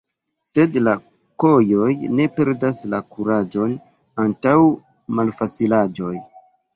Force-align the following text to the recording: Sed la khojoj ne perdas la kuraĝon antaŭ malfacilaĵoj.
Sed 0.51 0.77
la 0.85 0.93
khojoj 1.43 1.89
ne 2.19 2.25
perdas 2.37 2.79
la 2.93 3.01
kuraĝon 3.15 3.75
antaŭ 4.25 4.55
malfacilaĵoj. 5.21 6.15